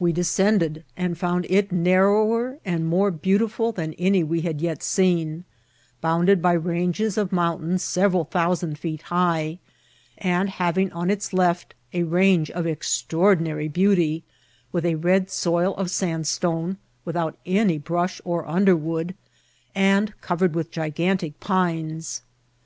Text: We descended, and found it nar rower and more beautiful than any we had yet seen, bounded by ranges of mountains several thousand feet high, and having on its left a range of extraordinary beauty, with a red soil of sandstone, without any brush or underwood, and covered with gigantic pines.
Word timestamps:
We 0.00 0.12
descended, 0.12 0.82
and 0.96 1.16
found 1.16 1.46
it 1.48 1.70
nar 1.70 2.10
rower 2.10 2.58
and 2.64 2.84
more 2.84 3.12
beautiful 3.12 3.70
than 3.70 3.92
any 3.92 4.24
we 4.24 4.40
had 4.40 4.60
yet 4.60 4.82
seen, 4.82 5.44
bounded 6.00 6.42
by 6.42 6.54
ranges 6.54 7.16
of 7.16 7.30
mountains 7.30 7.80
several 7.84 8.24
thousand 8.24 8.76
feet 8.76 9.02
high, 9.02 9.60
and 10.18 10.48
having 10.50 10.90
on 10.92 11.10
its 11.10 11.32
left 11.32 11.76
a 11.92 12.02
range 12.02 12.50
of 12.50 12.66
extraordinary 12.66 13.68
beauty, 13.68 14.24
with 14.72 14.84
a 14.84 14.96
red 14.96 15.30
soil 15.30 15.76
of 15.76 15.92
sandstone, 15.92 16.78
without 17.04 17.38
any 17.46 17.78
brush 17.78 18.20
or 18.24 18.44
underwood, 18.48 19.14
and 19.76 20.12
covered 20.20 20.56
with 20.56 20.72
gigantic 20.72 21.38
pines. 21.38 22.22